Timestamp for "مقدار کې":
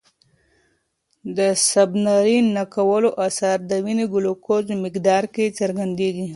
4.85-5.45